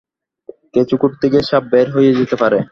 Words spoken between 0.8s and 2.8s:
খুড়তে গিয়ে সাপও বের হয়ে যেতে পারে।